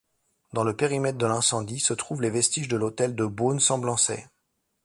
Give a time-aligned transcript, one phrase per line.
[0.53, 4.25] Dans le périmètre de l'incendie se trouvent les vestiges de l'hôtel de Beaune-Semblançay.